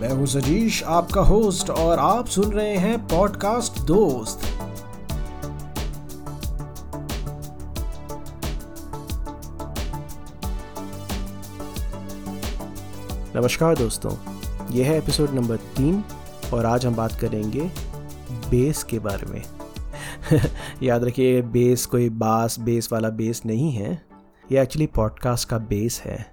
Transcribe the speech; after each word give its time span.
मैं 0.00 0.08
हूँ 0.08 0.26
सजीश 0.26 0.82
आपका 0.82 1.20
होस्ट 1.20 1.70
और 1.70 1.98
आप 1.98 2.26
सुन 2.26 2.52
रहे 2.52 2.76
हैं 2.76 2.98
पॉडकास्ट 3.08 3.80
दोस्त। 3.80 4.40
नमस्कार 13.36 13.76
दोस्तों, 13.76 14.12
यह 14.70 14.90
है 14.90 14.98
एपिसोड 14.98 15.30
नंबर 15.30 15.56
तीन 15.56 16.04
और 16.54 16.66
आज 16.66 16.86
हम 16.86 16.94
बात 16.94 17.12
करेंगे 17.12 17.70
बेस 18.50 18.84
के 18.84 18.98
बारे 18.98 19.32
में। 19.32 19.42
याद 20.82 21.04
रखिए 21.04 21.42
बेस 21.42 21.86
कोई 21.86 22.08
बास 22.10 22.60
बेस 22.60 22.92
वाला 22.92 23.10
बेस 23.10 23.42
नहीं 23.46 23.72
है, 23.72 24.02
ये 24.52 24.62
एक्चुअली 24.62 24.86
पॉडकास्ट 24.86 25.48
का 25.48 25.58
बेस 25.58 26.00
है। 26.04 26.24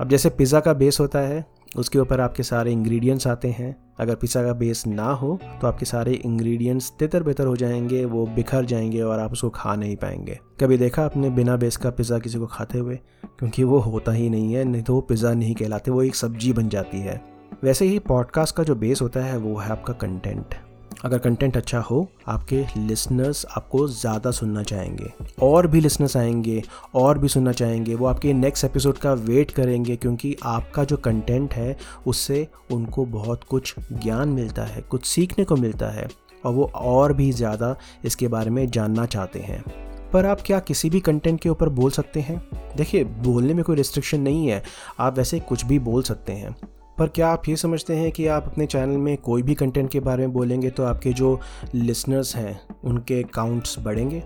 अब 0.00 0.08
जैसे 0.08 0.30
पिज़्ज़ा 0.30 0.60
का 0.60 0.72
बेस 0.72 1.00
होता 1.00 1.18
है 1.18 1.59
उसके 1.72 1.98
ऊपर 1.98 2.20
आपके 2.20 2.42
सारे 2.42 2.72
इंग्रेडिएंट्स 2.72 3.26
आते 3.26 3.48
हैं। 3.48 3.74
अगर 4.00 4.14
पिज़्ज़ा 4.14 4.42
का 4.42 4.52
बेस 4.52 4.86
ना 4.86 5.10
हो 5.12 5.38
तो 5.60 5.66
आपके 5.66 5.86
सारे 5.86 6.12
इंग्रेडिएंट्स 6.14 6.90
तितर 6.98 7.22
बितर 7.22 7.46
हो 7.46 7.56
जाएँगे, 7.56 8.04
वो 8.04 8.26
बिखर 8.26 8.64
जाएँगे 8.64 9.00
और 9.00 9.18
आप 9.18 9.32
उसको 9.32 9.50
खा 9.50 9.74
नहीं 9.76 9.96
पाएँगे। 9.96 10.38
कभी 10.60 10.76
देखा 10.78 11.04
आपने 11.04 11.30
बिना 11.30 11.56
बेस 11.56 11.76
का 11.76 11.90
पिज़्ज़ा 11.90 12.18
किसी 12.18 12.38
को 12.38 12.46
खाते 12.46 12.78
हुए? 12.78 12.96
क्योंकि 13.38 13.64
वो 13.64 13.78
होता 13.78 14.12
ही 14.12 14.30
नहीं 14.30 14.52
है, 14.54 14.64
नहीं 14.64 14.82
तो 14.82 14.94
वो 14.94 15.00
पिज़्ज़ा 15.00 15.32
नहीं 15.34 15.54
कहलाते, 15.54 15.90
वो 15.90 16.02
एक 16.02 16.14
सब्ज़ी 16.14 16.52
बन 16.52 16.68
जाती 16.68 16.98
है। 16.98 17.20
वैसे 17.64 17.84
ही 17.84 17.98
पॉडकास्ट 17.98 18.56
का 18.56 18.62
जो 18.62 18.74
बेस 18.74 19.02
होता 19.02 19.20
है, 19.20 19.36
वो 19.36 19.56
है 19.56 19.70
आपका 19.70 19.92
कंटेंट 19.92 20.54
अगर 21.04 21.18
कंटेंट 21.18 21.56
अच्छा 21.56 21.80
हो, 21.80 22.08
आपके 22.28 22.66
लिसनर्स 22.76 23.46
आपको 23.56 23.88
ज़्यादा 23.88 24.30
सुनना 24.30 24.62
चाहेंगे, 24.62 25.12
और 25.42 25.66
भी 25.66 25.80
लिसनर्स 25.80 26.16
आएँगे, 26.16 26.62
और 26.94 27.18
भी 27.18 27.28
सुनना 27.28 27.52
चाहेंगे, 27.52 27.94
वो 27.94 28.06
आपके 28.06 28.32
नेक्स्ट 28.32 28.64
एपिसोड 28.64 28.98
का 28.98 29.12
वेट 29.12 29.50
करेंगे, 29.50 29.96
क्योंकि 29.96 30.36
आपका 30.42 30.84
जो 30.84 30.96
कंटेंट 30.96 31.54
है, 31.54 31.76
उससे 32.06 32.48
उनको 32.72 33.04
बहुत 33.04 33.44
कुछ 33.44 33.74
ज्ञान 33.92 34.28
मिलता 34.28 34.62
है, 34.62 34.80
कुछ 34.80 35.04
सीखने 35.04 35.44
को 35.44 35.56
मिलता 35.56 35.88
है, 35.88 36.08
और 36.46 36.52
वो 36.52 36.70
और 36.74 37.12
भी 37.12 37.32
ज़्यादा 37.32 37.76
इसके 38.04 38.28
बारे 38.28 38.50
में 38.50 38.70
जानना 38.70 39.06
चाहते 39.06 39.38
हैं। 39.38 39.64
पर 40.12 40.26
आप 40.26 40.40
क्या 40.40 40.58
किसी 40.58 40.90
भी 40.90 41.00
कंटेंट 41.00 41.40
के 41.40 41.48
ऊपर 41.48 41.68
बोल 41.68 41.90
सकते 41.90 42.20
हैं? 42.20 42.42
देखिए, 42.76 43.04
बोलने 43.04 43.54
में 43.54 43.64
कोई 43.64 43.76
रिस्ट्रिक्शन 43.76 44.20
नहीं 44.20 44.48
है, 44.48 44.62
आप 45.00 45.18
वैसे 45.18 45.40
कुछ 45.40 45.64
भी 45.64 45.78
बोल 45.78 46.02
सकते 46.02 46.32
हैं। 46.32 46.56
पर 47.00 47.08
क्या 47.08 47.28
आप 47.28 47.48
ये 47.48 47.54
समझते 47.56 47.94
हैं 47.94 48.10
कि 48.12 48.26
आप 48.26 48.46
अपने 48.46 48.66
चैनल 48.66 48.96
में 48.96 49.16
कोई 49.16 49.42
भी 49.42 49.54
कंटेंट 49.54 49.90
के 49.90 50.00
बारे 50.00 50.26
में 50.26 50.32
बोलेंगे 50.32 50.70
तो 50.70 50.84
आपके 50.84 51.12
जो 51.12 51.38
लिसनर्स 51.74 52.34
हैं, 52.36 52.60
उनके 52.84 53.22
काउंट्स 53.22 53.78
बढ़ेंगे, 53.78 54.22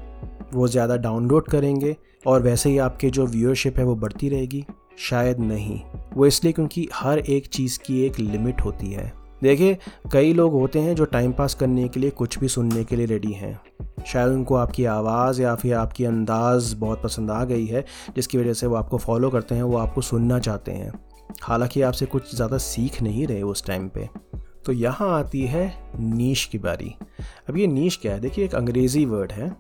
वो 0.55 0.69
ज़्यादा 0.69 0.97
डाउनलोड 0.97 1.49
करेंगे 1.49 1.97
और 2.27 2.43
वैसे 2.43 2.71
ही 2.71 2.79
आपके 2.79 3.11
जो 3.11 3.27
व्यूअरशिप 3.27 3.79
है 3.79 3.85
वो 3.85 3.95
बढ़ती 3.95 4.29
रहेगी। 4.29 4.65
शायद 4.99 5.41
नहीं। 5.41 5.81
वो 6.17 6.27
इसलिए 6.27 6.53
क्योंकि 6.53 6.89
हर 6.95 7.19
एक 7.19 7.47
चीज़ 7.47 7.79
की 7.79 8.03
एक 8.03 8.19
लिमिट 8.21 8.61
होती 8.61 8.91
है। 8.93 9.13
देखिए, 9.43 9.79
कई 10.13 10.33
लोग 10.33 10.53
होते 10.53 10.79
हैं 10.79 10.95
जो 10.95 11.05
टाइम 11.05 11.33
पास 11.33 11.55
करने 11.55 11.89
के 11.89 12.01
लिए 12.01 12.11
कुछ 12.11 12.39
भी 12.39 12.49
सुनने 12.49 12.85
के 12.85 12.97
लिए 12.97 13.07
रेडी 13.07 13.33
हैं। 13.33 13.59
शायद 14.07 14.33
उनको 14.33 14.55
आपकी 14.55 14.85
आवाज़ 14.85 15.43
या 15.43 15.55
फिर 15.55 15.75
आपकी 15.75 16.05
अंदाज़ 16.05 16.77
बहुत 16.77 17.03
पसंद 17.03 17.31
आ 17.31 17.45
गई 17.45 17.67
है, 17.67 17.85
जिसकी 18.17 18.39
वजह 18.39 18.53
से 18.53 18.67
वो 18.67 18.77
आपको 18.77 18.99
फॉलो 18.99 19.31
करते 19.31 19.55
हैं, 19.55 19.63
वो 19.63 19.77
आपको 19.77 20.01
सुनना 20.01 20.39
चाहते 20.39 20.73
हैं। 20.73 20.93
हालाँकि 21.43 21.83
आपसे 21.83 22.07
कुछ 22.07 22.35
ज़्यादा 22.35 22.59
सीख 22.59 23.03
नहीं 23.03 23.27
रहे 23.27 23.43
उस 23.43 23.65
टाइम 23.67 23.89
पे। 23.89 24.09
तो 24.67 24.73
यहाँ 24.73 25.11
आती 25.19 25.43
है 25.43 25.67
नीश 26.01 26.45
की 26.45 26.59
बारी। 26.59 26.95
अब 27.49 27.57
ये 27.57 27.67
नीश 27.67 27.97
क्या 27.97 28.13
है? 28.13 28.21
देखिए, 28.21 28.45
एक 28.45 28.55
अंग्रेज़ी 28.55 29.05
वर्ड 29.07 29.33
है 29.33 29.51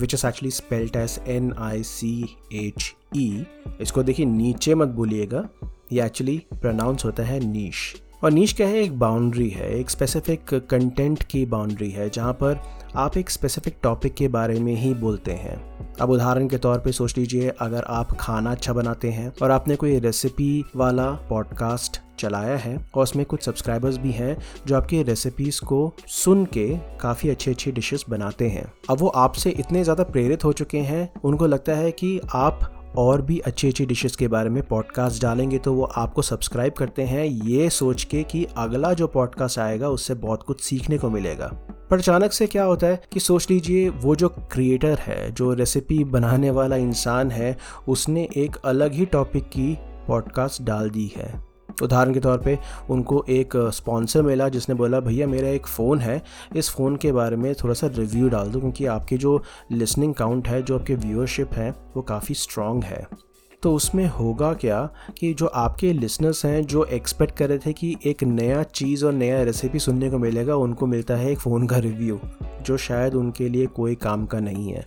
which 0.00 0.14
is 0.14 0.26
actually 0.26 0.50
spelt 0.50 0.96
S 0.96 1.18
N 1.28 1.52
I 1.58 1.82
C 1.82 2.36
H 2.52 2.92
E 3.16 3.46
इसको 3.80 4.02
देखिए, 4.02 4.26
नीचे 4.26 4.74
मत 4.74 4.88
बोलिएगा, 4.88 5.48
ये 5.92 6.04
एक्चुअली 6.04 6.36
प्रोनाउंस 6.54 7.04
होता 7.04 7.22
है 7.22 7.38
नीश। 7.40 7.94
और 8.24 8.30
नीच 8.30 8.52
क्या 8.52 8.66
है? 8.66 8.82
एक 8.82 8.98
बाउंड्री 8.98 9.48
है, 9.50 9.70
एक 9.74 9.90
स्पेसिफिक 9.90 10.54
कंटेंट 10.70 11.22
की 11.22 11.44
बाउंड्री 11.46 11.90
है, 11.90 12.08
जहाँ 12.10 12.32
पर 12.32 12.60
आप 12.96 13.16
एक 13.16 13.30
स्पेसिफिक 13.30 13.76
टॉपिक 13.82 14.14
के 14.14 14.28
बारे 14.28 14.58
में 14.60 14.74
ही 14.74 14.92
बोलते 14.94 15.32
हैं। 15.32 15.79
अब 16.00 16.10
उदाहरण 16.10 16.46
के 16.48 16.58
तौर 16.58 16.78
पे 16.78 16.92
सोच 16.92 17.16
लीजिए, 17.18 17.48
अगर 17.50 17.84
आप 17.84 18.16
खाना 18.20 18.50
अच्छा 18.50 18.72
बनाते 18.72 19.10
हैं 19.10 19.32
और 19.42 19.50
आपने 19.50 19.76
कोई 19.76 19.98
रेसिपी 19.98 20.64
वाला 20.76 21.10
पॉडकास्ट 21.28 22.00
चलाया 22.18 22.56
है 22.56 22.76
और 22.94 23.02
उसमें 23.02 23.24
कुछ 23.26 23.42
सब्सक्राइबर्स 23.42 23.96
भी 23.96 24.10
हैं 24.12 24.36
जो 24.66 24.76
आपकी 24.76 25.02
रेसिपीज़ 25.02 25.60
को 25.64 25.92
सुन 26.08 26.44
के 26.44 26.68
काफ़ी 27.00 27.28
अच्छी 27.28 27.50
अच्छी 27.50 27.72
डिशेस 27.72 28.04
बनाते 28.10 28.48
हैं। 28.48 28.64
अब 28.90 28.98
वो 28.98 29.08
आपसे 29.08 29.50
इतने 29.50 29.84
ज़्यादा 29.84 30.04
प्रेरित 30.04 30.44
हो 30.44 30.52
चुके 30.52 30.78
हैं, 30.78 31.12
उनको 31.24 31.46
लगता 31.46 31.72
है 31.72 31.90
कि 31.92 32.20
आप 32.34 32.70
और 32.98 33.22
भी 33.22 33.38
अच्छी 33.38 33.68
अच्छी 33.68 33.86
डिशेस 33.86 34.16
के 34.16 34.28
बारे 34.28 34.50
में 34.50 34.62
पॉडकास्ट 34.62 35.22
डालेंगे 35.22 35.58
तो 35.58 35.72
वो 35.74 35.84
आपको 35.84 36.22
सब्सक्राइब 36.22 36.72
करते 36.72 37.02
हैं, 37.02 37.24
ये 37.24 37.68
सोच 37.70 38.04
के 38.04 38.22
कि 38.22 38.46
अगला 38.56 38.92
जो 38.92 39.06
पॉडकास्ट 39.06 39.58
आएगा 39.58 39.88
उससे 39.88 40.14
बहुत 40.16 40.42
कुछ 40.42 40.60
सीखने 40.60 40.98
को 40.98 41.10
मिलेगा। 41.10 41.50
पर 41.90 41.98
अचानक 41.98 42.32
से 42.32 42.46
क्या 42.46 42.64
होता 42.64 42.86
है 42.86 43.02
कि 43.12 43.20
सोच 43.20 43.50
लीजिए, 43.50 43.88
वो 43.88 44.16
जो 44.16 44.28
क्रिएटर 44.28 44.98
है, 44.98 45.30
जो 45.30 45.52
रेसिपी 45.52 46.04
बनाने 46.04 46.50
वाला 46.50 46.76
इंसान 46.76 47.30
है, 47.30 47.58
उसने 47.88 48.28
एक 48.36 48.56
अलग 48.64 48.92
ही 48.92 49.06
टॉपिक 49.06 49.44
की 49.44 49.78
पॉडकास्ट 50.08 50.62
डाल 50.62 50.90
दी 50.90 51.12
है। 51.16 51.50
उदाहरण 51.82 52.14
के 52.14 52.20
तौर 52.20 52.38
पे 52.38 52.58
उनको 52.90 53.24
एक 53.28 53.56
स्पॉन्सर 53.56 54.22
मिला 54.22 54.48
जिसने 54.48 54.74
बोला, 54.74 55.00
भैया, 55.00 55.26
मेरा 55.26 55.48
एक 55.48 55.66
फ़ोन 55.66 55.98
है, 55.98 56.22
इस 56.56 56.70
फ़ोन 56.70 56.96
के 56.96 57.12
बारे 57.12 57.36
में 57.36 57.54
थोड़ा 57.54 57.74
सा 57.74 57.86
रिव्यू 57.86 58.28
डाल 58.28 58.48
दो, 58.48 58.60
क्योंकि 58.60 58.86
आपकी 58.86 59.16
जो 59.16 59.42
लिसनिंग 59.72 60.14
काउंट 60.14 60.48
है, 60.48 60.62
जो 60.62 60.78
आपके 60.78 60.94
व्यूअरशिप 60.94 61.52
है, 61.52 61.70
वो 61.70 62.02
काफ़ी 62.02 62.34
स्ट्रॉन्ग 62.34 62.84
है। 62.84 63.29
तो 63.62 63.74
उसमें 63.74 64.06
होगा 64.06 64.54
क्या 64.54 64.90
कि 65.18 65.34
जो 65.34 65.46
आपके 65.46 65.92
लिसनर्स 65.92 66.44
हैं, 66.44 66.66
जो 66.66 66.84
एक्सपेक्ट 66.84 67.36
कर 67.36 67.48
रहे 67.48 67.58
थे 67.58 67.72
कि 67.72 67.96
एक 68.06 68.24
नया 68.24 68.62
चीज़ 68.62 69.04
और 69.04 69.12
नया 69.12 69.42
रेसिपी 69.42 69.78
सुनने 69.78 70.10
को 70.10 70.18
मिलेगा, 70.18 70.56
उनको 70.56 70.86
मिलता 70.86 71.14
है 71.14 71.32
एक 71.32 71.38
फ़ोन 71.38 71.66
का 71.66 71.78
रिव्यू 71.78 72.20
जो 72.62 72.76
शायद 72.76 73.14
उनके 73.14 73.48
लिए 73.48 73.66
कोई 73.66 73.94
काम 73.94 74.26
का 74.26 74.40
नहीं 74.40 74.72
है। 74.72 74.86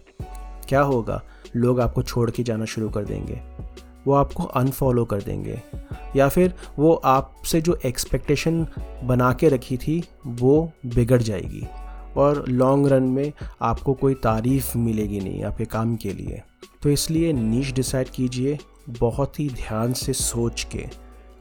क्या 0.70 0.82
होगा? 0.82 1.24
लोग 1.56 1.80
आपको 1.80 2.04
छोड़ 2.04 2.32
के 2.32 2.44
जाना 2.44 2.66
शुरू 2.66 2.90
कर 2.90 3.06
देंगे। 3.06 3.42
वो 4.08 4.14
आपको 4.14 4.44
अनफॉलो 4.44 5.06
कर 5.06 5.22
देंगे। 5.22 5.62
या 6.16 6.30
फिर 6.30 6.54
वो 6.80 6.94
आपसे 6.94 7.62
जो 7.62 7.80
एक्सपेक्टेशन 7.86 8.68
बना 9.04 9.34
के 9.34 9.50
रखी 9.50 9.78
थी, 9.78 10.04
वो 10.28 10.72
बिगड़ 10.86 11.22
जाएगी। 11.22 11.68
और 12.18 12.46
लॉन्ग 12.50 12.88
रन 12.88 13.04
में 13.04 13.34
आपको 13.62 13.94
कोई 13.94 14.14
तारीफ़ 14.14 14.78
मिलेगी 14.78 15.20
नहीं 15.20 15.44
आपके 15.44 15.66
काम 15.66 15.96
के 15.96 16.14
लिए। 16.14 16.42
तो 16.82 16.90
इसलिए 16.90 17.34
नीच 17.34 17.72
डिसाइड 17.72 18.10
कीजिए, 18.10 18.60
बहुत 18.90 19.40
ही 19.40 19.50
ध्यान 19.50 19.94
से 19.94 20.14
सोच 20.14 20.68
के। 20.72 20.86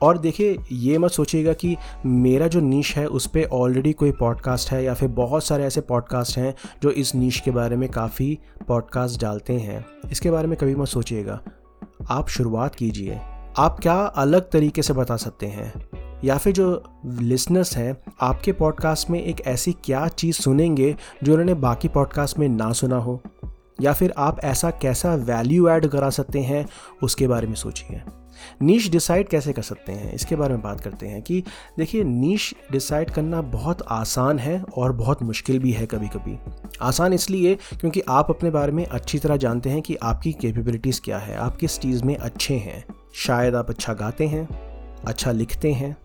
और 0.03 0.19
देखिए, 0.19 0.57
ये 0.73 0.99
मत 0.99 1.11
सोचिएगा 1.11 1.53
कि 1.53 1.77
मेरा 2.07 2.47
जो 2.47 2.61
नीश 2.61 2.97
है, 2.97 3.07
उस 3.07 3.27
पर 3.27 3.45
ऑलरेडी 3.45 3.93
कोई 3.93 4.13
पॉडकास्ट 4.13 4.71
है 4.71 4.85
या 4.85 4.95
फिर 4.95 5.09
बहुत 5.09 5.45
सारे 5.45 5.65
ऐसे 5.65 5.81
पॉडकास्ट 5.81 6.39
हैं 6.39 6.55
जो 6.83 6.91
इस 6.91 7.15
नीश 7.15 7.41
के 7.41 7.51
बारे 7.51 7.77
में 7.77 7.89
काफ़ी 7.89 8.39
पॉडकास्ट 8.69 9.21
डालते 9.21 9.53
हैं। 9.53 9.87
इसके 10.13 10.31
बारे 10.31 10.47
में 10.47 10.59
कभी 10.59 10.75
मत 10.75 10.89
सोचिएगा। 10.89 11.41
आप 12.11 12.29
शुरुआत 12.29 12.75
कीजिए। 12.75 13.21
आप 13.59 13.77
क्या 13.83 13.95
अलग 13.95 14.51
तरीके 14.51 14.83
से 14.83 14.93
बता 14.93 15.17
सकते 15.17 15.47
हैं? 15.47 16.02
या 16.25 16.39
फिर 16.39 16.53
जो 16.53 16.83
लिसनर्स 17.07 17.77
हैं, 17.77 17.97
आपके 18.21 18.53
पॉडकास्ट 18.53 19.11
में 19.11 19.25
एक 19.25 19.41
ऐसी 19.41 19.73
क्या 19.73 20.09
चीज़ 20.09 20.37
सुनेंगे 20.37 20.97
जो 21.23 21.33
उन्होंने 21.33 21.55
बाकी 21.55 21.89
पॉडकास्ट 21.89 22.39
में 22.39 22.49
ना 22.49 22.73
सुना 22.73 22.97
हो? 22.97 23.23
या 23.81 23.93
फिर 23.93 24.15
आप 24.19 24.41
ऐसा 24.41 24.71
कैसा 24.71 25.15
वैल्यू 25.15 25.69
ऐड 25.69 25.87
करा 25.87 26.11
सकते 26.11 26.41
हैं, 26.41 26.69
उसके 27.03 27.29
बारे 27.29 27.47
में 27.47 27.55
सोचिए। 27.55 28.03
नीश 28.63 28.91
डिसाइड 28.91 29.29
कैसे 29.29 29.53
कर 29.53 29.63
सकते 29.63 29.93
हैं? 29.93 30.13
इसके 30.15 30.37
बारे 30.37 30.55
में 30.55 30.63
बात 30.63 30.81
करते 30.81 31.07
हैं 31.07 31.23
कि 31.23 31.45
देखिए 31.79 32.05
नीश 32.05 32.55
डिसाइड 32.73 33.11
करना 33.11 33.43
बहुत 33.43 33.83
आसान 33.83 34.39
है 34.39 34.65
और 34.77 34.93
बहुत 34.93 35.23
मुश्किल 35.23 35.59
भी 35.59 35.73
है 35.73 35.87
कभी 35.87 36.09
कभी 36.09 36.39
आसान 36.83 37.13
इसलिए 37.13 37.55
क्योंकि 37.55 38.03
आप 38.09 38.31
अपने 38.31 38.51
बारे 38.51 38.73
में 38.73 38.87
अच्छी 38.87 39.19
तरह 39.19 39.37
जानते 39.37 39.71
हैं 39.71 39.83
कि 39.83 39.95
आपकी 39.95 40.33
कैपेबिलिटीज़ 40.33 41.01
क्या 41.01 41.19
है, 41.19 41.37
आप 41.37 41.57
किस 41.57 41.79
चीज़ 41.79 42.05
में 42.05 42.17
अच्छे 42.17 42.55
हैं। 42.55 42.85
शायद 43.15 43.55
आप 43.55 43.71
अच्छा 43.71 43.95
गाते 43.95 44.27
हैं 44.27 44.73
अच्छा 45.05 45.33
लिखते 45.33 45.73
हैं 45.73 45.97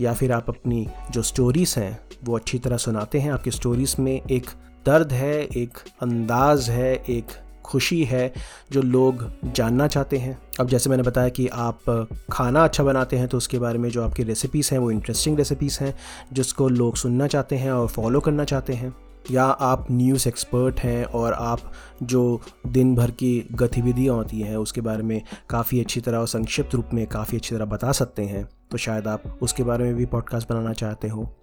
या 0.00 0.12
फिर 0.14 0.32
आप 0.32 0.48
अपनी 0.48 0.86
जो 1.10 1.22
स्टोरीज़ 1.22 1.78
हैं, 1.80 1.98
वो 2.24 2.36
अच्छी 2.36 2.58
तरह 2.58 2.76
सुनाते 2.76 3.20
हैं। 3.20 3.32
आपकी 3.32 3.50
स्टोरीज़ 3.50 3.94
में 4.00 4.20
एक 4.30 4.50
दर्द 4.86 5.12
है, 5.12 5.42
एक 5.42 5.78
अंदाज 6.02 6.70
है, 6.70 6.94
एक 6.94 7.26
खुशी 7.64 8.02
है 8.04 8.32
जो 8.72 8.82
लोग 8.82 9.24
जानना 9.44 9.86
चाहते 9.86 10.18
हैं। 10.18 10.38
अब 10.60 10.68
जैसे 10.68 10.90
मैंने 10.90 11.02
बताया 11.02 11.28
कि 11.28 11.46
आप 11.48 12.08
खाना 12.32 12.64
अच्छा 12.64 12.84
बनाते 12.84 13.16
हैं 13.16 13.28
तो 13.28 13.36
उसके 13.36 13.58
बारे 13.58 13.78
में 13.78 13.88
जो 13.90 14.02
आपकी 14.04 14.22
रेसिपीज़ 14.22 14.70
हैं, 14.72 14.78
वो 14.78 14.90
इंटरेस्टिंग 14.90 15.38
रेसिपीज़ 15.38 15.78
हैं, 15.80 15.94
जिसको 16.32 16.68
लोग 16.68 16.96
सुनना 16.96 17.26
चाहते 17.26 17.56
हैं 17.56 17.72
और 17.72 17.88
फॉलो 17.88 18.20
करना 18.20 18.44
चाहते 18.44 18.72
हैं। 18.72 18.94
या 19.30 19.44
आप 19.44 19.86
न्यूज़ 19.90 20.28
एक्सपर्ट 20.28 20.80
हैं 20.80 21.04
और 21.04 21.32
आप 21.32 21.72
जो 22.02 22.40
दिन 22.66 22.94
भर 22.94 23.10
की 23.10 23.48
गतिविधियाँ 23.52 24.14
होती 24.14 24.40
हैं, 24.40 24.56
उसके 24.56 24.80
बारे 24.80 25.02
में 25.02 25.22
काफ़ी 25.50 25.80
अच्छी 25.80 26.00
तरह 26.00 26.18
और 26.18 26.26
संक्षिप्त 26.26 26.74
रूप 26.74 26.86
में 26.94 27.06
काफ़ी 27.06 27.38
अच्छी 27.38 27.54
तरह 27.54 27.64
बता 27.64 27.92
सकते 27.92 28.24
हैं 28.24 28.48
तो 28.70 28.78
शायद 28.78 29.08
आप 29.08 29.22
उसके 29.42 29.62
बारे 29.64 29.84
में 29.84 29.94
भी 29.94 30.06
पॉडकास्ट 30.06 30.48
बनाना 30.48 30.72
चाहते 30.72 31.08
हो। 31.08 31.36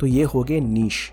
तो 0.00 0.06
ये 0.06 0.24
हो 0.24 0.44
गए 0.44 0.60
नीश 0.60 1.12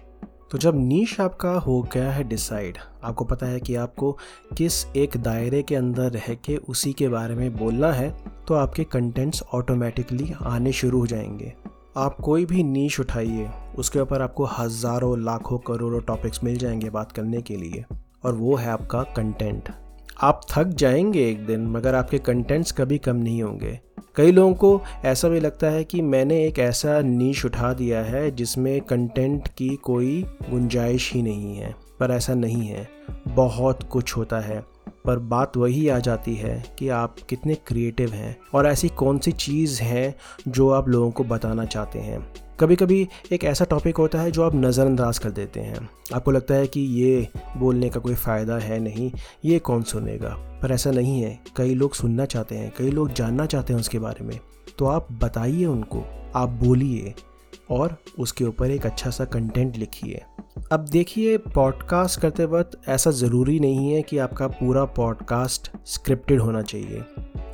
तो 0.51 0.57
जब 0.57 0.73
नीश 0.75 1.19
आपका 1.19 1.51
हो 1.51 1.81
गया 1.93 2.11
है 2.11 2.23
डिसाइड 2.23 2.77
आपको 3.03 3.25
पता 3.25 3.45
है 3.45 3.59
कि 3.59 3.75
आपको 3.75 4.11
किस 4.57 4.85
एक 4.85 5.17
दायरे 5.17 5.63
के 5.63 5.75
अंदर 5.75 6.11
रह 6.11 6.33
के 6.33 6.57
उसी 6.57 6.93
के 6.93 7.07
बारे 7.07 7.35
में 7.35 7.57
बोलना 7.57 7.91
है 7.93 8.23
तो 8.47 8.53
आपके 8.53 8.83
कंटेंट्स 8.83 9.43
ऑटोमेटिकली 9.53 10.33
आने 10.41 10.71
शुरू 10.71 10.99
हो 10.99 11.07
जाएँगे। 11.07 11.53
आप 11.97 12.17
कोई 12.19 12.45
भी 12.45 12.63
नीच 12.63 12.99
उठाइए, 12.99 13.49
उसके 13.77 13.99
ऊपर 13.99 14.21
आपको 14.21 14.45
हज़ारों, 14.45 15.19
लाखों, 15.23 15.57
करोड़ों 15.57 16.01
टॉपिक्स 16.01 16.43
मिल 16.43 16.57
जाएँगे 16.57 16.89
बात 16.89 17.11
करने 17.11 17.41
के 17.41 17.55
लिए, 17.55 17.85
और 18.25 18.35
वो 18.35 18.55
है 18.55 18.69
आपका 18.69 19.03
कंटेंट 19.03 19.69
आप 20.21 20.41
थक 20.51 20.63
जाएँगे 20.63 21.29
एक 21.29 21.45
दिन, 21.45 21.67
मगर 21.67 21.95
आपके 21.95 22.17
कंटेंट्स 22.17 22.71
कभी 22.71 22.97
कम 22.97 23.15
नहीं 23.15 23.43
होंगे। 23.43 23.79
कई 24.15 24.31
लोगों 24.31 24.53
को 24.53 24.81
ऐसा 25.05 25.29
भी 25.29 25.39
लगता 25.39 25.67
है 25.67 25.83
कि 25.83 26.01
मैंने 26.01 26.45
एक 26.45 26.59
ऐसा 26.59 27.01
नीच 27.01 27.45
उठा 27.45 27.73
दिया 27.73 28.01
है, 28.01 28.31
जिसमें 28.31 28.81
कंटेंट 28.81 29.47
की 29.47 29.69
कोई 29.69 30.25
गुंजाइश 30.49 31.13
ही 31.13 31.21
नहीं 31.21 31.55
है, 31.55 31.75
पर 31.99 32.11
ऐसा 32.11 32.33
नहीं 32.33 32.67
है। 32.67 32.89
बहुत 33.27 33.83
कुछ 33.83 34.17
होता 34.17 34.39
है। 34.39 34.63
पर 35.05 35.19
बात 35.19 35.57
वही 35.57 35.87
आ 35.89 35.99
जाती 35.99 36.35
है 36.35 36.63
कि 36.79 36.89
आप 36.89 37.15
कितने 37.29 37.55
क्रिएटिव 37.55 38.13
हैं 38.13 38.37
और 38.53 38.67
ऐसी 38.67 38.89
कौन 38.89 39.19
सी 39.19 39.31
चीज़ 39.31 39.81
है 39.81 40.15
जो 40.47 40.69
आप 40.69 40.89
लोगों 40.89 41.11
को 41.11 41.23
बताना 41.23 41.65
चाहते 41.65 41.99
हैं। 41.99 42.33
कभी 42.59 42.75
कभी 42.75 43.07
एक 43.31 43.43
ऐसा 43.43 43.65
टॉपिक 43.65 43.97
होता 43.97 44.21
है 44.21 44.31
जो 44.31 44.43
आप 44.43 44.55
नज़रअंदाज 44.55 45.17
कर 45.17 45.31
देते 45.31 45.59
हैं। 45.59 45.89
आपको 46.13 46.31
लगता 46.31 46.53
है 46.53 46.67
कि 46.67 46.79
ये 46.79 47.27
बोलने 47.57 47.89
का 47.89 47.99
कोई 47.99 48.15
फ़ायदा 48.15 48.57
है 48.57 48.79
नहीं, 48.79 49.11
ये 49.45 49.59
कौन 49.59 49.83
सुनेगा? 49.83 50.59
पर 50.61 50.71
ऐसा 50.71 50.91
नहीं 50.91 51.21
है। 51.21 51.39
कई 51.57 51.73
लोग 51.75 51.93
सुनना 51.93 52.25
चाहते 52.25 52.55
हैं, 52.55 52.73
कई 52.77 52.89
लोग 52.89 53.13
जानना 53.13 53.45
चाहते 53.45 53.73
हैं 53.73 53.79
उसके 53.79 53.99
बारे 53.99 54.25
में। 54.25 54.39
तो 54.77 54.85
आप 54.85 55.07
बताइए 55.11 55.65
उनको, 55.65 56.03
आप 56.35 56.49
बोलिए 56.49 57.13
और 57.69 57.97
उसके 58.19 58.45
ऊपर 58.45 58.71
एक 58.71 58.85
अच्छा 58.85 59.09
सा 59.09 59.25
कंटेंट 59.25 59.77
लिखिए। 59.77 60.21
अब 60.71 60.85
देखिए 60.85 61.37
पॉडकास्ट 61.37 62.19
करते 62.19 62.45
वक्त 62.45 62.89
ऐसा 62.89 63.11
ज़रूरी 63.11 63.59
नहीं 63.59 63.93
है 63.93 64.01
कि 64.01 64.17
आपका 64.17 64.47
पूरा 64.47 64.85
पॉडकास्ट 64.85 65.71
स्क्रिप्टेड 65.85 66.39
होना 66.39 66.61
चाहिए। 66.61 67.03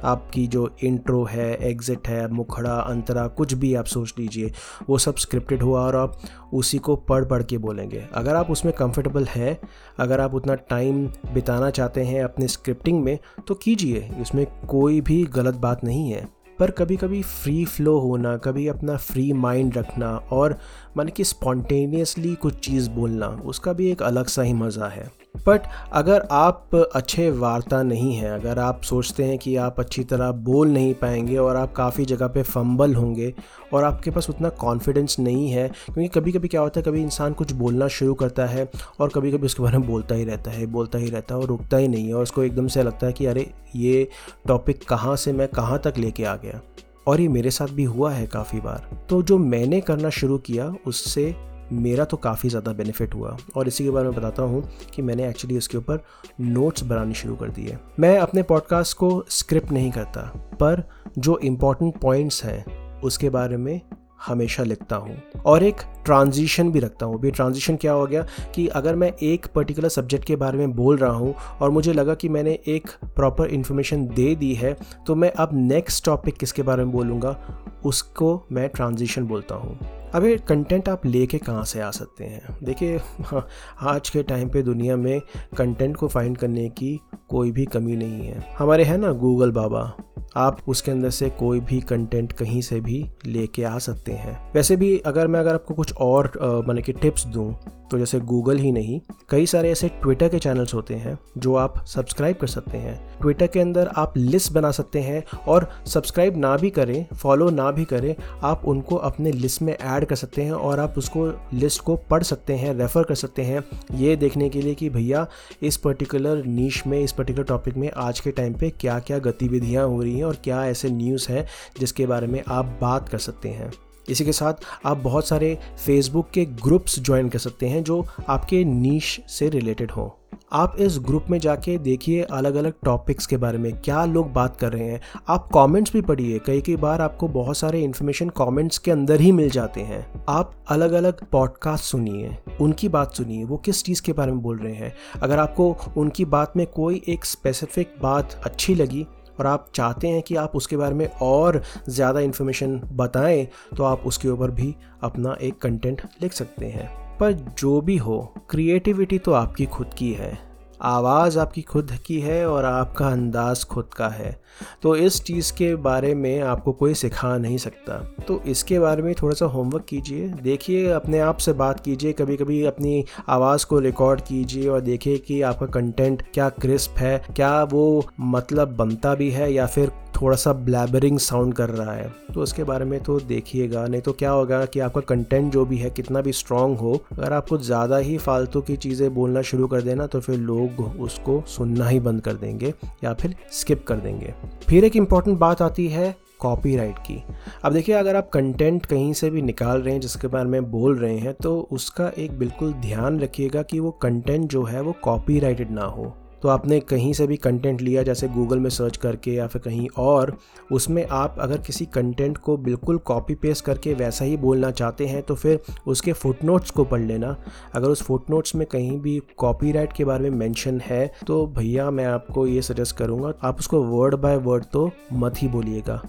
आपकी 0.03 0.45
जो 0.47 0.69
इंट्रो 0.83 1.23
है 1.23 1.69
एग्ज़िट 1.69 2.07
है, 2.07 2.27
मुखड़ा, 2.27 2.73
अंतरा, 2.73 3.27
कुछ 3.27 3.53
भी 3.53 3.73
आप 3.75 3.85
सोच 3.85 4.13
लीजिए, 4.19 4.51
वो 4.89 4.97
सब 4.97 5.15
स्क्रिप्टेड 5.15 5.63
हुआ 5.63 5.81
और 5.81 5.95
आप 5.95 6.19
उसी 6.53 6.77
को 6.77 6.95
पढ़ 6.95 7.25
पढ़ 7.25 7.44
के 7.44 7.57
बोलेंगे। 7.57 8.03
अगर 8.13 8.35
आप 8.35 8.51
उसमें 8.51 8.73
कंफर्टेबल 8.75 9.25
हैं, 9.25 9.57
अगर 9.99 10.21
आप 10.21 10.35
उतना 10.35 10.55
टाइम 10.55 11.05
बिताना 11.33 11.69
चाहते 11.69 12.03
हैं 12.03 12.23
अपने 12.23 12.47
स्क्रिप्टिंग 12.47 13.03
में 13.03 13.17
तो 13.47 13.55
कीजिए 13.55 14.09
इसमें 14.21 14.45
कोई 14.67 15.01
भी 15.01 15.23
गलत 15.23 15.55
बात 15.55 15.83
नहीं 15.83 16.11
है। 16.11 16.36
पर 16.59 16.71
कभी 16.71 16.95
कभी 16.98 17.21
फ्री 17.24 17.65
फ्लो 17.65 18.00
होना, 18.00 18.38
कभी 18.38 18.68
अपना 18.68 18.95
फ्री 18.98 19.33
माइंड 19.33 19.77
रखना 19.77 20.15
और 20.31 20.57
मन 20.98 21.07
कि 21.07 21.24
स्पॉन्टेनियसली 21.24 22.36
कुछ 22.36 22.59
चीज़ 22.59 22.89
बोलना, 22.89 23.27
उसका 23.27 23.74
भी 23.74 23.92
एक 23.92 24.04
अलग 24.04 24.27
सा 24.27 24.42
ही 24.42 24.54
मज़ा 24.54 24.88
है। 24.88 25.26
बट 25.35 25.62
अगर 25.94 26.27
आप 26.31 26.75
अच्छे 26.95 27.29
वार्ता 27.31 27.81
नहीं 27.83 28.15
हैं, 28.15 28.29
अगर 28.31 28.59
आप 28.59 28.81
सोचते 28.81 29.24
हैं 29.24 29.38
कि 29.38 29.56
आप 29.56 29.79
अच्छी 29.79 30.03
तरह 30.03 30.31
बोल 30.31 30.69
नहीं 30.69 30.94
पाएँगे 30.94 31.38
और 31.38 31.56
आप 31.56 31.74
काफ़ी 31.74 32.06
जगह 32.06 32.27
पे 32.27 32.44
फंबल 32.44 32.95
होंगे 32.95 33.33
और 33.74 33.83
आपके 33.83 34.12
पास 34.12 34.29
उतना 34.29 34.50
कॉन्फिडेंस 34.50 35.15
नहीं 35.19 35.50
है, 35.50 35.68
क्योंकि 35.68 36.07
कभी 36.07 36.31
कभी 36.31 36.47
क्या 36.47 36.62
होता 36.62 36.79
है, 36.79 36.83
कभी 36.83 37.01
इंसान 37.01 37.33
कुछ 37.33 37.51
बोलना 37.51 37.88
शुरू 37.88 38.13
करता 38.13 38.45
है 38.45 38.69
और 39.00 39.09
कभी 39.09 39.31
कभी 39.31 39.45
उसके 39.45 39.63
बारे 39.63 39.77
में 39.77 39.88
बोलता 39.88 40.15
ही 40.15 40.25
रहता 40.25 40.51
है, 40.51 40.65
बोलता 40.65 40.97
ही 40.97 41.09
रहता 41.09 41.35
है 41.35 41.41
और 41.41 41.47
रुकता 41.47 41.77
ही 41.77 41.88
नहीं 41.88 42.07
है 42.07 42.13
और 42.13 42.23
उसको 42.23 42.44
एकदम 42.44 42.68
से 42.68 42.83
लगता 42.83 43.07
है 43.07 43.13
कि 43.13 43.25
अरे, 43.25 43.51
ये 43.75 44.07
टॉपिक 44.47 44.83
कहाँ 44.89 45.15
से 45.15 45.33
मैं 45.33 45.47
कहाँ 45.47 45.80
तक 45.80 45.94
लेके 45.97 46.23
आ 46.23 46.35
गया? 46.35 46.62
और 47.07 47.21
ये 47.21 47.27
मेरे 47.27 47.51
साथ 47.51 47.68
भी 47.68 47.83
हुआ 47.83 48.12
है 48.12 48.27
काफ़ी 48.27 48.59
बार। 48.59 48.89
तो 49.09 49.21
जो 49.23 49.38
मैंने 49.38 49.81
करना 49.81 50.09
शुरू 50.09 50.38
किया, 50.38 50.73
उससे 50.88 51.35
मेरा 51.71 52.05
तो 52.05 52.17
काफ़ी 52.17 52.49
ज़्यादा 52.49 52.71
बेनिफिट 52.73 53.15
हुआ। 53.15 53.35
और 53.55 53.67
इसी 53.67 53.83
के 53.83 53.89
बारे 53.89 54.09
में 54.09 54.17
बताता 54.17 54.43
हूँ 54.43 54.63
कि 54.95 55.01
मैंने 55.01 55.27
एक्चुअली 55.29 55.57
उसके 55.57 55.77
ऊपर 55.77 56.03
नोट्स 56.41 56.83
बनाने 56.83 57.13
शुरू 57.13 57.35
कर 57.35 57.49
दिए। 57.49 57.77
मैं 57.99 58.17
अपने 58.19 58.43
पॉडकास्ट 58.43 58.97
को 58.97 59.25
स्क्रिप्ट 59.29 59.71
नहीं 59.71 59.91
करता, 59.91 60.21
पर 60.53 60.83
जो 61.17 61.37
इंपॉर्टेंट 61.37 61.97
पॉइंट्स 61.97 62.43
हैं, 62.43 62.65
उसके 63.01 63.29
बारे 63.29 63.57
में 63.57 63.79
हमेशा 64.27 64.63
लिखता 64.63 64.95
हूँ। 64.95 65.21
और 65.45 65.63
एक 65.63 65.81
ट्रांजिशन 66.07 66.71
भी 66.71 66.80
रखता 66.80 67.06
हूँ। 67.06 67.19
भी 67.19 67.31
ट्रांजिशन 67.31 67.75
क्या 67.75 67.94
हो 67.94 68.06
गया 68.07 68.25
कि 68.56 68.68
अगर 68.69 68.95
मैं 68.95 69.12
एक 69.24 69.45
पर्टिकुलर 69.56 69.89
सब्जेक्ट 69.89 70.25
के 70.25 70.36
बारे 70.36 70.57
में 70.57 70.75
बोल 70.75 70.98
रहा 70.98 71.12
हूँ 71.12 71.33
और 71.62 71.69
मुझे 71.69 71.94
लगा 71.94 72.15
कि 72.15 72.30
मैंने 72.30 72.57
एक 72.68 72.89
प्रॉपर 73.15 73.48
इन्फॉर्मेशन 73.48 74.06
दे 74.07 74.33
दी 74.36 74.54
है 74.54 74.75
तो 75.07 75.15
मैं 75.15 75.31
अब 75.31 75.50
नेक्स्ट 75.54 76.06
टॉपिक 76.06 76.38
किसके 76.38 76.63
बारे 76.63 76.83
में 76.86 76.94
बोलूँगा 76.94 77.38
उसको 77.86 78.42
मैं 78.51 78.68
ट्रांजिशन 78.69 79.25
बोलता 79.27 79.56
हूँ। 79.56 79.77
अब 80.15 80.25
ये 80.25 80.36
कंटेंट 80.48 80.89
आप 80.89 81.06
लेके 81.06 81.38
कहाँ 81.38 81.63
से 81.65 81.80
आ 81.81 81.89
सकते 81.92 82.24
हैं? 82.24 82.57
देखिए 82.63 82.98
हाँ, 82.98 83.48
आज 83.81 84.09
के 84.09 84.24
टाइम 84.24 84.50
पे 84.50 84.62
दुनिया 84.63 84.95
में 84.98 85.19
कंटेंट 85.57 85.95
को 85.98 86.07
फाइंड 86.07 86.38
करने 86.38 86.68
की 86.69 87.00
कोई 87.30 87.51
भी 87.51 87.65
कमी 87.65 87.95
नहीं 87.95 88.27
है। 88.27 88.45
हमारे 88.57 88.83
हैं 88.83 88.98
ना 88.98 89.12
गूगल 89.13 89.51
बाबा 89.51 89.92
आप 90.38 90.57
उसके 90.68 90.92
अंदर 90.92 91.09
से 91.09 91.30
कोई 91.30 91.59
भी 91.59 91.80
कंटेंट 91.81 92.31
कहीं 92.31 92.62
से 92.62 92.80
भी 92.81 93.06
लेके 93.25 93.63
आ 93.63 93.77
सकते 93.77 94.12
हैं। 94.12 94.38
वैसे 94.54 94.75
भी 94.75 94.98
अगर 95.06 95.27
मैं 95.27 95.39
अगर 95.39 95.54
आपको 95.54 95.74
कुछ 95.74 95.94
और 95.99 96.63
मैंने 96.67 96.81
कि 96.81 96.94
टिप्स 96.94 97.25
दूँ 97.27 97.53
तो 97.91 97.97
जैसे 97.97 98.19
गूगल 98.19 98.57
ही 98.57 98.71
नहीं, 98.71 98.99
कई 99.29 99.45
सारे 99.45 99.69
ऐसे 99.71 99.88
ट्विटर 100.01 100.29
के 100.29 100.39
चैनल्स 100.39 100.73
होते 100.73 100.94
हैं, 100.94 101.17
जो 101.38 101.55
आप 101.55 101.85
सब्सक्राइब 101.88 102.35
कर 102.35 102.47
सकते 102.47 102.77
हैं। 102.77 103.19
ट्विटर 103.21 103.47
के 103.47 103.59
अंदर 103.59 103.88
आप 103.88 104.17
लिस्ट 104.17 104.51
बना 104.53 104.71
सकते 104.71 104.99
हैं 104.99 105.23
और 105.47 105.69
सब्सक्राइब 105.88 106.38
ना 106.38 106.55
भी 106.57 106.69
करें, 106.69 107.05
फॉलो 107.13 107.49
ना 107.49 107.69
भी 107.71 107.85
करें, 107.85 108.15
आप 108.44 108.65
उनको 108.65 108.95
अपने 108.95 109.31
लिस्ट 109.31 109.61
में 109.61 109.73
ऐड 109.73 110.05
कर 110.05 110.15
सकते 110.15 110.41
हैं 110.41 110.51
और 110.51 110.79
आप 110.79 110.97
उसको, 110.97 111.27
लिस्ट 111.53 111.81
को 111.81 111.95
पढ़ 112.09 112.23
सकते 112.23 112.53
हैं, 112.53 112.73
रेफ़र 112.73 113.03
कर 113.03 113.15
सकते 113.15 113.41
हैं। 113.41 113.63
ये 113.94 114.15
देखने 114.15 114.49
के 114.49 114.61
लिए 114.61 114.75
कि 114.75 114.89
भैया, 114.89 115.25
इस 115.61 115.77
पर्टिकुलर 115.77 116.45
नीच 116.45 116.83
में, 116.88 116.99
इस 116.99 117.11
पर्टिकुलर 117.11 117.45
टॉपिक 117.45 117.77
में 117.77 117.89
आज 117.91 118.19
के 118.19 118.31
टाइम 118.31 118.53
पर 118.53 118.71
क्या 118.79 118.99
क्या 118.99 119.19
गतिविधियाँ 119.19 119.88
हो 119.88 120.01
रही 120.01 120.17
हैं 120.17 120.25
और 120.25 120.38
क्या 120.44 120.65
ऐसे 120.65 120.89
न्यूज़ 120.89 121.31
हैं, 121.31 121.47
जिसके 121.79 122.05
बारे 122.05 122.27
में 122.27 122.41
आप 122.47 122.77
बात 122.81 123.09
कर 123.09 123.17
सकते 123.19 123.49
हैं। 123.49 123.71
इसी 124.09 124.25
के 124.25 124.31
साथ 124.31 124.54
आप 124.86 124.98
बहुत 124.98 125.27
सारे 125.27 125.57
फेसबुक 125.86 126.30
के 126.30 126.45
ग्रुप्स 126.45 127.00
ज्वाइन 127.00 127.30
कर 127.30 127.39
सकते 127.39 127.68
हैं 127.68 127.83
जो 127.83 128.06
आपके 128.27 128.63
नीश 128.63 129.19
से 129.27 129.50
रिलेटेड 129.50 129.92
हो। 129.92 130.19
आप 130.54 130.75
इस 130.80 131.00
ग्रुप 131.00 131.25
में 131.30 131.39
जाके 131.39 131.77
देखिए 131.77 132.21
अलग 132.21 132.56
अलग 132.56 132.74
टॉपिक्स 132.86 133.25
के 133.25 133.38
बारे 133.38 133.57
में, 133.57 133.81
क्या 133.81 134.06
लोग 134.06 134.33
बात 134.33 134.57
कर 134.57 134.74
रहे 134.74 134.83
हैं। 134.83 135.01
आप 135.27 135.50
कमेंट्स 135.54 135.94
भी 135.94 136.01
पढ़िए, 136.01 136.39
कई 136.39 136.62
कई 136.62 136.75
बार 136.75 137.01
आपको 137.01 137.27
बहुत 137.27 137.57
सारे 137.57 137.81
इन्फॉर्मेशन 137.81 138.30
कमेंट्स 138.30 138.77
के 138.77 138.92
अंदर 138.92 139.21
ही 139.21 139.31
मिल 139.31 139.50
जाते 139.50 139.81
हैं। 139.81 140.25
आप 140.30 140.65
अलग 140.69 140.92
अलग 140.92 141.25
पॉडकास्ट 141.31 141.86
सुनिए, 141.86 142.38
उनकी 142.62 142.89
बात 142.89 143.15
सुनिए, 143.15 143.44
वो 143.44 143.57
किस 143.57 143.83
चीज़ 143.83 144.01
के 144.01 144.13
बारे 144.13 144.31
में 144.31 144.42
बोल 144.42 144.57
रहे 144.57 144.74
हैं। 144.74 144.94
अगर 145.24 145.39
आपको 145.39 145.78
उनकी 145.97 146.26
बात 146.26 146.54
में 146.57 146.68
कोई 146.68 147.02
एक 147.07 147.26
स्पेसिफिक 147.26 147.94
बात 148.02 148.42
अच्छी 148.45 148.76
लगी 148.76 149.06
और 149.39 149.47
आप 149.47 149.67
चाहते 149.75 150.07
हैं 150.07 150.21
कि 150.21 150.35
आप 150.35 150.56
उसके 150.56 150.77
बारे 150.77 150.95
में 150.95 151.07
और 151.21 151.61
ज़्यादा 151.89 152.19
इन्फॉर्मेशन 152.19 152.79
बताएँ 152.94 153.47
तो 153.77 153.83
आप 153.83 154.03
उसके 154.06 154.29
ऊपर 154.29 154.51
भी 154.51 154.75
अपना 155.03 155.37
एक 155.41 155.61
कंटेंट 155.61 156.01
लिख 156.21 156.33
सकते 156.33 156.65
हैं। 156.65 156.89
पर 157.17 157.31
जो 157.31 157.79
भी 157.81 157.97
हो 157.97 158.19
क्रिएटिविटी 158.49 159.19
तो 159.19 159.33
आपकी 159.33 159.65
खुद 159.65 159.94
की 159.97 160.11
है। 160.13 160.46
आवाज़ 160.81 161.39
आपकी 161.39 161.61
खुद 161.61 161.91
की 162.05 162.19
है 162.19 162.45
और 162.47 162.65
आपका 162.65 163.07
अंदाज 163.07 163.63
खुद 163.63 163.89
का 163.97 164.07
है। 164.07 164.41
तो 164.81 164.95
इस 164.95 165.21
चीज़ 165.23 165.53
के 165.53 165.75
बारे 165.75 166.13
में 166.15 166.39
आपको 166.41 166.71
कोई 166.71 166.93
सिखा 166.93 167.37
नहीं 167.37 167.57
सकता। 167.57 167.97
तो 168.27 168.41
इसके 168.47 168.79
बारे 168.79 169.03
में 169.03 169.13
थोड़ा 169.13 169.35
सा 169.35 169.45
होमवर्क 169.45 169.85
कीजिए। 169.85 170.27
देखिए, 170.27 170.89
अपने 170.91 171.19
आप 171.19 171.37
से 171.37 171.53
बात 171.53 171.79
कीजिए। 171.79 172.13
कभी 172.13 172.37
कभी 172.37 172.63
अपनी 172.65 173.05
आवाज़ 173.29 173.65
को 173.65 173.79
रिकॉर्ड 173.79 174.21
कीजिए 174.21 174.67
और 174.69 174.81
देखिए 174.81 175.17
कि 175.17 175.41
आपका 175.41 175.65
कंटेंट 175.65 176.23
क्या 176.33 176.49
क्रिस्प 176.49 176.97
है, 176.97 177.17
क्या 177.35 177.63
वो 177.63 178.05
मतलब 178.19 178.75
बनता 178.75 179.15
भी 179.15 179.29
है 179.31 179.53
या 179.53 179.65
फिर 179.65 179.91
थोड़ा 180.18 180.36
सा 180.38 180.52
ब्लैबरिंग 180.54 181.18
साउंड 181.19 181.54
कर 181.54 181.69
रहा 181.69 181.94
है। 181.94 182.12
तो 182.33 182.42
उसके 182.42 182.64
बारे 182.64 182.86
में 182.86 183.00
तो 183.04 183.19
देखिएगा, 183.21 183.86
नहीं 183.88 184.02
तो 184.02 184.14
क्या 184.14 184.31
होगा 184.31 184.64
कि 184.66 184.80
आपका 184.80 185.02
कंटेंट 185.06 185.52
जो 185.54 185.66
भी 185.66 185.78
है, 185.78 185.90
कितना 185.90 186.21
भी 186.21 186.31
स्ट्रांग 186.33 186.78
हो, 186.78 186.94
अगर 187.14 187.33
आप 187.33 187.50
कुछ 187.50 187.62
ज़्यादा 187.62 187.97
ही 187.97 188.18
फालतू 188.18 188.62
की 188.62 188.76
चीज़ें 188.78 189.14
बोलना 189.16 189.42
शुरू 189.44 189.68
कर 189.68 189.81
देना 189.81 190.07
तो 190.07 190.19
फिर 190.19 190.38
लोग 190.38 190.80
उसको 191.00 191.42
सुनना 191.47 191.88
ही 191.88 192.00
बंद 192.02 192.21
कर 192.21 192.33
देंगे 192.36 192.74
या 193.04 193.14
फिर 193.14 193.36
स्किप 193.52 193.86
कर 193.88 193.95
देंगे। 193.97 194.33
फिर 194.68 194.86
एक 194.86 194.95
इंपॉर्टेंट 194.95 195.38
बात 195.40 195.62
आती 195.62 195.88
है 195.88 196.16
कॉपीराइट 196.40 196.97
की। 197.00 197.21
अब 197.64 197.74
देखिए, 197.74 197.95
अगर 197.95 198.16
आप 198.16 198.30
कंटेंट 198.30 198.86
कहीं 198.86 199.14
से 199.14 199.30
भी 199.30 199.42
निकाल 199.42 199.81
रहे 199.81 199.94
हैं, 199.94 200.02
जिसके 200.02 200.28
बारे 200.28 200.50
में 200.50 200.69
बोल 200.71 200.97
रहे 200.97 201.18
हैं 201.18 201.33
तो 201.33 201.59
उसका 201.71 202.12
एक 202.18 202.38
बिल्कुल 202.40 202.74
ध्यान 202.81 203.19
रखिएगा 203.19 203.62
कि 203.64 203.80
वो 203.80 203.92
कंटेंट 204.02 204.50
जो 204.50 204.64
है, 204.64 204.81
वो 204.81 204.95
कॉपीराइटेड 205.04 205.71
ना 205.71 205.86
हो। 205.86 206.14
तो 206.41 206.49
आपने 206.49 206.79
कहीं 206.79 207.11
से 207.13 207.27
भी 207.27 207.37
कंटेंट 207.37 207.81
लिया, 207.81 208.03
जैसे 208.03 208.27
गूगल 208.27 208.59
में 208.59 208.69
सर्च 208.69 208.97
करके 208.97 209.31
या 209.31 209.47
फिर 209.47 209.61
कहीं 209.61 209.87
और, 209.97 210.35
उसमें 210.71 211.06
आप 211.06 211.35
अगर 211.39 211.57
किसी 211.57 211.85
कंटेंट 211.85 212.37
को 212.37 212.57
बिल्कुल 212.57 212.97
कॉपी 212.97 213.35
पेस्ट 213.35 213.65
करके 213.65 213.94
वैसा 213.94 214.25
ही 214.25 214.37
बोलना 214.37 214.71
चाहते 214.71 215.06
हैं 215.06 215.21
तो 215.23 215.35
फिर 215.35 215.59
उसके 215.87 216.13
फुटनोट्स 216.13 216.71
को 216.71 216.83
पढ़ 216.83 217.01
लेना। 217.01 217.35
अगर 217.75 217.89
उस 217.89 218.03
फुटनोट्स 218.03 218.56
में 218.56 218.65
कहीं 218.67 218.99
भी 218.99 219.19
कॉपीराइट 219.37 219.94
के 219.94 220.06
बारे 220.06 220.29
में 220.29 220.37
मेंशन 220.37 220.81
है 220.85 221.06
तो 221.27 221.45
भैया 221.47 221.89
मैं 221.91 222.06
आपको 222.06 222.47
ये 222.47 222.61
सजेस्ट 222.61 222.95
करूँगा, 222.97 223.33
आप 223.44 223.59
उसको 223.59 223.83
वर्ड 223.85 224.15
बाय 224.15 224.37
वर्ड 224.37 224.65
तो 224.73 224.89
मत 225.13 225.41
ही 225.41 225.47
बोलिएगा। 225.47 226.01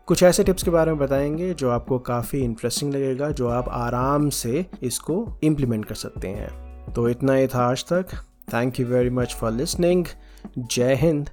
कुछ 0.06 0.24
ऐसे 0.24 0.44
टिप्स 0.44 0.64
के 0.64 0.72
बारे 0.72 0.92
में 0.92 1.00
बताएँगे 1.00 1.54
जो 1.54 1.70
आपको 1.70 2.00
काफ़ी 2.00 2.40
इंटरेस्टिंग 2.40 2.94
लगेगा, 2.94 3.30
जो 3.30 3.50
आप 3.50 3.70
आराम 3.70 4.30
से 4.30 4.66
इसको 4.84 5.40
इम्प्लीमेंट 5.44 5.86
कर 5.86 5.96
सकते 5.96 6.28
हैं। 6.28 6.50
तो 6.94 7.10
इतना 7.10 7.34
ही 7.34 7.48
था 7.48 7.72
आज 7.72 7.86
तक। 7.86 8.06
Thank 8.54 8.80
you 8.80 8.86
very 8.88 9.10
much 9.10 9.36
for 9.36 9.52
listening 9.52 10.06
जय 10.58 10.96
हिंद। 10.96 11.30